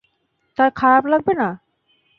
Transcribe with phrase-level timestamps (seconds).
[0.57, 1.47] তার খারাপ লাগবে না।